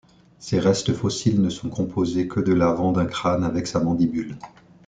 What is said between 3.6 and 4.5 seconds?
sa mandibule.